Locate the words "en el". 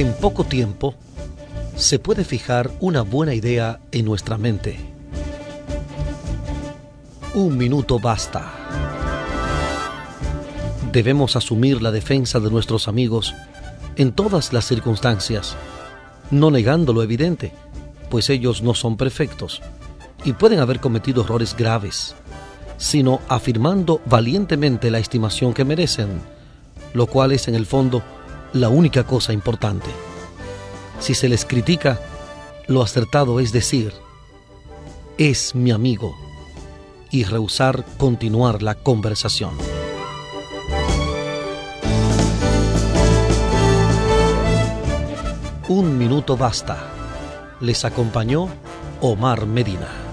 27.48-27.66